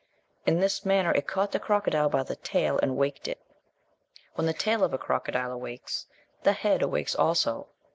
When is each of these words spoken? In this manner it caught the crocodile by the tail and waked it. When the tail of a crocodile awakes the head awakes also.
In 0.47 0.59
this 0.61 0.83
manner 0.83 1.11
it 1.11 1.27
caught 1.27 1.51
the 1.51 1.59
crocodile 1.59 2.09
by 2.09 2.23
the 2.23 2.35
tail 2.35 2.79
and 2.81 2.97
waked 2.97 3.27
it. 3.27 3.39
When 4.33 4.47
the 4.47 4.51
tail 4.53 4.83
of 4.83 4.95
a 4.95 4.97
crocodile 4.97 5.51
awakes 5.51 6.07
the 6.41 6.53
head 6.53 6.81
awakes 6.81 7.13
also. 7.15 7.67